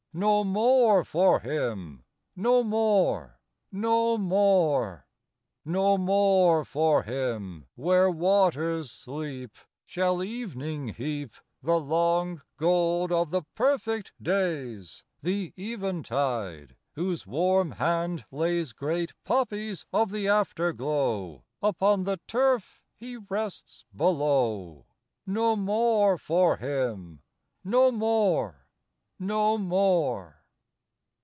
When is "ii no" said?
5.65-5.97